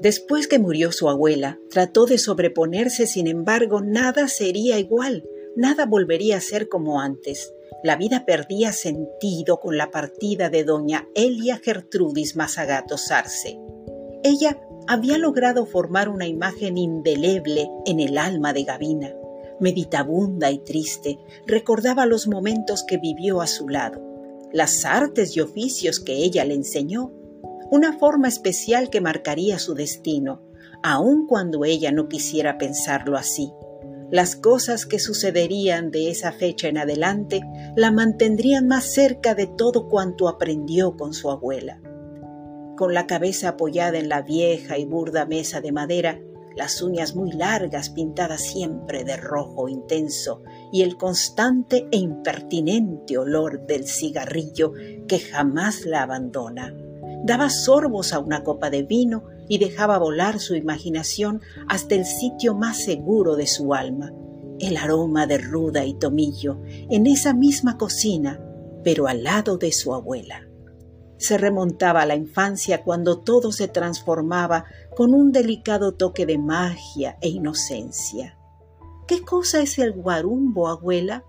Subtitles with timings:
[0.00, 5.24] Después que murió su abuela, trató de sobreponerse, sin embargo, nada sería igual,
[5.56, 7.52] nada volvería a ser como antes.
[7.82, 13.58] La vida perdía sentido con la partida de doña Elia Gertrudis Mazagato Sarce.
[14.22, 19.14] Ella había logrado formar una imagen indeleble en el alma de Gavina.
[19.60, 24.00] Meditabunda y triste, recordaba los momentos que vivió a su lado,
[24.50, 27.12] las artes y oficios que ella le enseñó,
[27.70, 30.42] una forma especial que marcaría su destino,
[30.82, 33.52] aun cuando ella no quisiera pensarlo así.
[34.10, 37.42] Las cosas que sucederían de esa fecha en adelante
[37.76, 41.80] la mantendrían más cerca de todo cuanto aprendió con su abuela.
[42.76, 46.20] Con la cabeza apoyada en la vieja y burda mesa de madera,
[46.56, 53.64] las uñas muy largas pintadas siempre de rojo intenso y el constante e impertinente olor
[53.66, 54.72] del cigarrillo
[55.06, 56.74] que jamás la abandona
[57.24, 62.54] daba sorbos a una copa de vino y dejaba volar su imaginación hasta el sitio
[62.54, 64.12] más seguro de su alma,
[64.58, 68.40] el aroma de ruda y tomillo, en esa misma cocina,
[68.84, 70.46] pero al lado de su abuela.
[71.18, 74.64] Se remontaba a la infancia cuando todo se transformaba
[74.96, 78.38] con un delicado toque de magia e inocencia.
[79.06, 81.24] ¿Qué cosa es el guarumbo, abuela?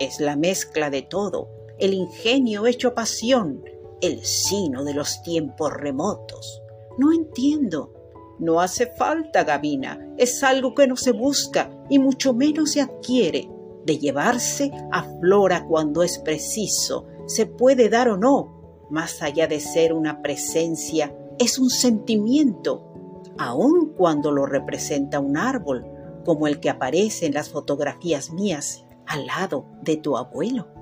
[0.00, 1.48] Es la mezcla de todo,
[1.78, 3.62] el ingenio hecho pasión,
[4.00, 6.62] el sino de los tiempos remotos.
[6.98, 7.92] No entiendo.
[8.38, 10.14] No hace falta, Gavina.
[10.16, 13.50] Es algo que no se busca y mucho menos se adquiere.
[13.84, 18.86] De llevarse a flora cuando es preciso, se puede dar o no.
[18.90, 22.82] Más allá de ser una presencia, es un sentimiento,
[23.38, 25.84] aun cuando lo representa un árbol,
[26.24, 30.73] como el que aparece en las fotografías mías al lado de tu abuelo.